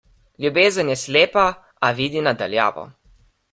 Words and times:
Ljubezen 0.45 0.89
je 0.91 0.95
slepa, 1.01 1.45
a 1.89 1.93
vidi 2.01 2.25
na 2.31 2.35
daljavo. 2.43 2.91